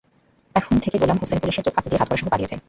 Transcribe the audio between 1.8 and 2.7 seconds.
দিয়ে হাতকড়াসহ পালিয়ে যায়।